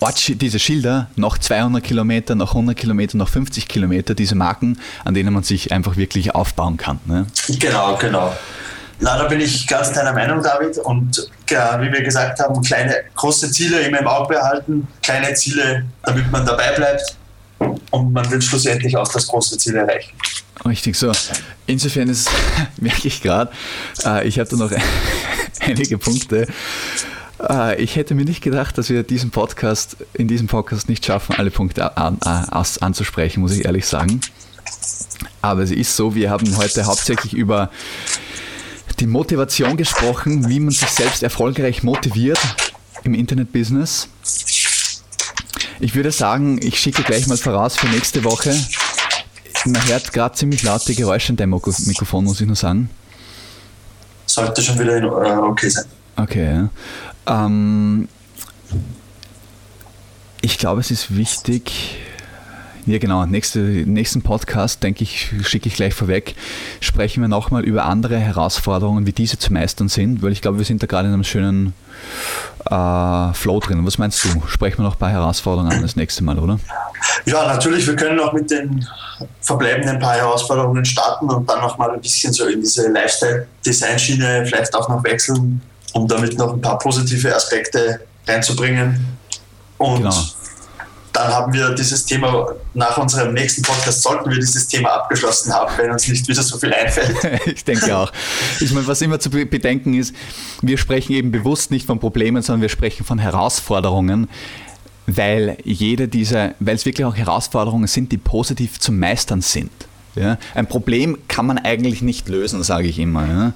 [0.00, 5.14] Ort, diese Schilder, noch 200 Kilometer, noch 100 Kilometer, noch 50 Kilometer, diese Marken, an
[5.14, 7.00] denen man sich einfach wirklich aufbauen kann.
[7.06, 7.26] Ne?
[7.48, 8.32] Genau, genau.
[9.00, 10.78] Na, da bin ich ganz deiner Meinung, David.
[10.78, 15.84] Und ja, wie wir gesagt haben, kleine, große Ziele immer im Auge behalten, kleine Ziele,
[16.02, 17.16] damit man dabei bleibt
[17.90, 20.12] und man will schlussendlich auch das große Ziel erreichen.
[20.64, 21.12] Richtig so.
[21.66, 22.28] Insofern ist,
[22.80, 23.52] merke ich gerade,
[24.04, 24.72] äh, ich habe da noch
[25.60, 26.46] einige Punkte,
[27.78, 31.50] ich hätte mir nicht gedacht, dass wir diesen Podcast, in diesem Podcast nicht schaffen, alle
[31.50, 34.20] Punkte an, an, anzusprechen, muss ich ehrlich sagen.
[35.40, 37.70] Aber es ist so, wir haben heute hauptsächlich über
[38.98, 42.40] die Motivation gesprochen, wie man sich selbst erfolgreich motiviert
[43.04, 44.08] im Internetbusiness.
[45.80, 48.52] Ich würde sagen, ich schicke gleich mal voraus für nächste Woche.
[49.64, 52.90] Man hört gerade ziemlich laut die Geräusche in deinem Mikrofon, muss ich nur sagen.
[54.26, 55.84] Sollte schon wieder in, uh, okay sein.
[56.16, 56.68] Okay, ja.
[57.28, 58.08] Ähm,
[60.40, 61.98] ich glaube, es ist wichtig,
[62.86, 66.34] ja genau, nächste, nächsten Podcast, denke ich, schicke ich gleich vorweg,
[66.80, 70.64] sprechen wir nochmal über andere Herausforderungen, wie diese zu meistern sind, weil ich glaube, wir
[70.64, 71.74] sind da gerade in einem schönen
[72.70, 73.84] äh, Flow drin.
[73.84, 74.28] Was meinst du?
[74.46, 76.58] Sprechen wir noch ein paar Herausforderungen an das nächste Mal, oder?
[77.26, 78.86] Ja, natürlich, wir können auch mit den
[79.42, 84.88] verbleibenden paar Herausforderungen starten und dann nochmal ein bisschen so in diese Lifestyle-Design-Schiene vielleicht auch
[84.88, 85.60] noch wechseln
[85.92, 89.18] um damit noch ein paar positive Aspekte reinzubringen.
[89.78, 90.14] Und genau.
[91.12, 95.72] dann haben wir dieses Thema, nach unserem nächsten Podcast sollten wir dieses Thema abgeschlossen haben,
[95.76, 97.16] wenn uns nicht wieder so viel einfällt.
[97.46, 98.12] ich denke auch.
[98.60, 100.14] Ich meine, was immer zu bedenken ist,
[100.62, 104.28] wir sprechen eben bewusst nicht von Problemen, sondern wir sprechen von Herausforderungen
[105.08, 109.70] weil jede dieser, weil es wirklich auch Herausforderungen sind, die positiv zu meistern sind.
[110.14, 110.38] Ja?
[110.54, 113.26] Ein Problem kann man eigentlich nicht lösen, sage ich immer.
[113.26, 113.52] Ja?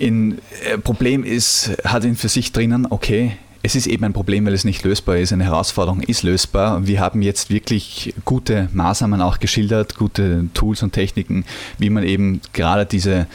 [0.00, 4.46] Ein äh, Problem ist, hat ihn für sich drinnen, okay, es ist eben ein Problem,
[4.46, 5.32] weil es nicht lösbar ist.
[5.32, 6.86] Eine Herausforderung ist lösbar.
[6.86, 11.44] Wir haben jetzt wirklich gute Maßnahmen auch geschildert, gute Tools und Techniken,
[11.76, 13.26] wie man eben gerade diese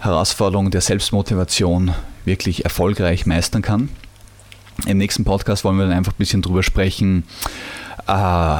[0.00, 1.92] Herausforderung der Selbstmotivation
[2.24, 3.88] wirklich erfolgreich meistern kann.
[4.86, 7.24] Im nächsten Podcast wollen wir dann einfach ein bisschen drüber sprechen,
[8.06, 8.58] äh,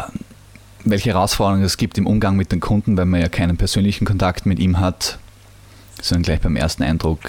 [0.85, 4.47] welche Herausforderungen es gibt im Umgang mit den Kunden, weil man ja keinen persönlichen Kontakt
[4.47, 5.19] mit ihm hat
[6.01, 7.21] sondern gleich beim ersten Eindruck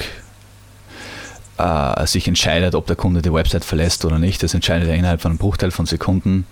[1.58, 4.42] äh, sich entscheidet, ob der Kunde die Website verlässt oder nicht.
[4.44, 6.46] Das entscheidet er innerhalb von einem Bruchteil von Sekunden.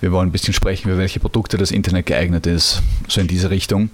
[0.00, 3.50] Wir wollen ein bisschen sprechen, über welche Produkte das Internet geeignet ist, so in diese
[3.50, 3.90] Richtung.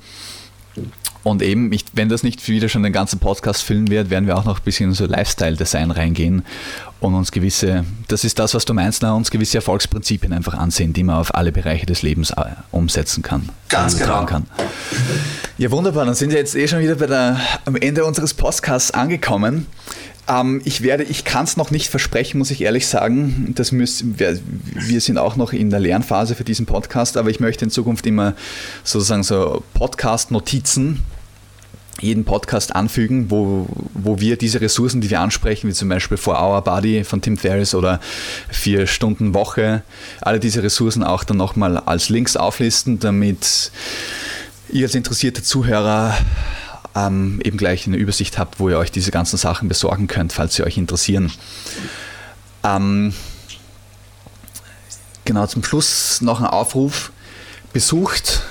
[1.27, 4.39] Und eben, ich, wenn das nicht wieder schon den ganzen Podcast füllen wird, werden wir
[4.39, 6.45] auch noch ein bisschen in so Lifestyle-Design reingehen
[7.01, 10.93] und uns gewisse, das ist das, was du meinst, na, uns gewisse Erfolgsprinzipien einfach ansehen,
[10.93, 13.49] die man auf alle Bereiche des Lebens äh, umsetzen kann.
[13.69, 14.25] Ganz genau.
[14.25, 14.47] Kann.
[15.59, 16.05] Ja, wunderbar.
[16.05, 19.67] Dann sind wir jetzt eh schon wieder bei der, am Ende unseres Podcasts angekommen.
[20.29, 23.53] Ähm, ich werde, ich kann es noch nicht versprechen, muss ich ehrlich sagen.
[23.57, 24.39] Das müssen, wir,
[24.75, 28.07] wir sind auch noch in der Lernphase für diesen Podcast, aber ich möchte in Zukunft
[28.07, 28.35] immer
[28.85, 31.03] sozusagen so Podcast-Notizen
[32.01, 36.41] jeden Podcast anfügen, wo, wo wir diese Ressourcen, die wir ansprechen, wie zum Beispiel For
[36.41, 38.01] Our Body von Tim Ferriss oder
[38.49, 39.83] vier Stunden Woche,
[40.21, 43.71] alle diese Ressourcen auch dann nochmal als Links auflisten, damit
[44.71, 46.17] ihr als interessierte Zuhörer
[46.95, 50.55] ähm, eben gleich eine Übersicht habt, wo ihr euch diese ganzen Sachen besorgen könnt, falls
[50.55, 51.33] sie euch interessieren.
[52.65, 53.15] Ähm,
[55.25, 57.13] genau, zum Schluss noch ein Aufruf.
[57.73, 58.43] Besucht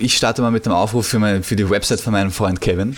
[0.00, 2.94] ich starte mal mit dem Aufruf für, mein, für die Website von meinem Freund Kevin.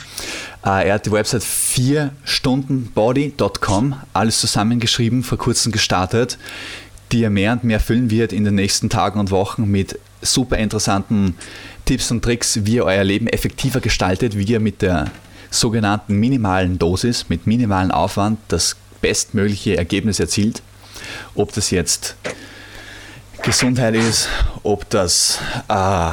[0.64, 6.38] Äh, er hat die Website 4stundenbody.com, alles zusammengeschrieben, vor kurzem gestartet,
[7.12, 10.56] die er mehr und mehr füllen wird in den nächsten Tagen und Wochen mit super
[10.58, 11.34] interessanten
[11.84, 15.10] Tipps und Tricks, wie ihr euer Leben effektiver gestaltet, wie ihr mit der
[15.50, 20.62] sogenannten minimalen Dosis, mit minimalem Aufwand das bestmögliche Ergebnis erzielt.
[21.34, 22.16] Ob das jetzt
[23.42, 24.28] Gesundheit ist,
[24.62, 26.10] ob das, äh,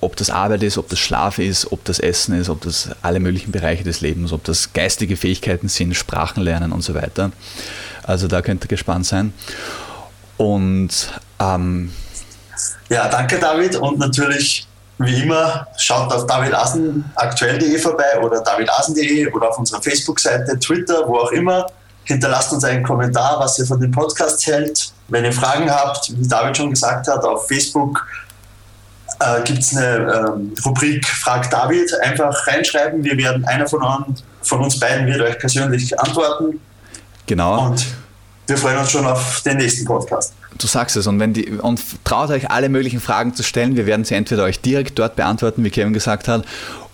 [0.00, 3.20] ob das Arbeit ist, ob das Schlaf ist, ob das Essen ist, ob das alle
[3.20, 7.32] möglichen Bereiche des Lebens, ob das geistige Fähigkeiten sind, Sprachen lernen und so weiter.
[8.02, 9.32] Also da könnt ihr gespannt sein.
[10.36, 10.90] Und
[11.40, 11.92] ähm,
[12.88, 14.66] ja, danke David und natürlich
[14.98, 21.30] wie immer schaut auf davidasenaktuell.de vorbei oder davidasen.de oder auf unserer Facebook-Seite, Twitter, wo auch
[21.32, 21.66] immer.
[22.04, 26.28] Hinterlasst uns einen Kommentar, was ihr von dem Podcast hält wenn ihr Fragen habt, wie
[26.28, 28.06] David schon gesagt hat, auf Facebook
[29.20, 31.92] äh, gibt es eine ähm, Rubrik Frag David.
[32.02, 33.02] Einfach reinschreiben.
[33.02, 36.60] Wir werden, einer von, uns, von uns beiden wird euch persönlich antworten.
[37.26, 37.66] Genau.
[37.66, 37.86] Und
[38.46, 40.32] wir freuen uns schon auf den nächsten Podcast.
[40.56, 43.76] Du sagst es und, wenn die, und traut euch alle möglichen Fragen zu stellen.
[43.76, 46.44] Wir werden sie entweder euch direkt dort beantworten, wie Kevin gesagt hat,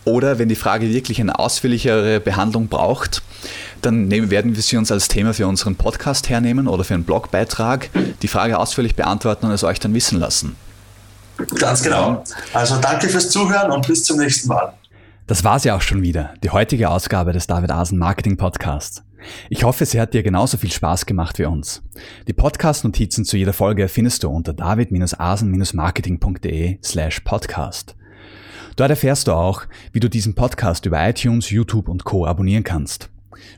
[0.05, 3.23] oder wenn die Frage wirklich eine ausführlichere Behandlung braucht,
[3.83, 7.05] dann nehmen, werden wir sie uns als Thema für unseren Podcast hernehmen oder für einen
[7.05, 7.91] Blogbeitrag,
[8.23, 10.57] die Frage ausführlich beantworten und es euch dann wissen lassen.
[11.59, 12.23] Ganz genau.
[12.53, 14.73] Also danke fürs Zuhören und bis zum nächsten Mal.
[15.27, 19.03] Das war sie auch schon wieder, die heutige Ausgabe des David Asen Marketing Podcasts.
[19.49, 21.83] Ich hoffe, sie hat dir genauso viel Spaß gemacht wie uns.
[22.29, 27.97] Die Podcast-Notizen zu jeder Folge findest du unter david-asen-marketing.de slash podcast.
[28.77, 32.27] Dort erfährst du auch, wie du diesen Podcast über iTunes, YouTube und Co.
[32.27, 33.09] abonnieren kannst.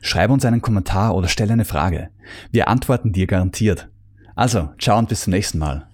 [0.01, 2.09] Schreib uns einen Kommentar oder stelle eine Frage.
[2.51, 3.89] Wir antworten dir garantiert.
[4.35, 5.87] Also, ciao und bis zum nächsten Mal.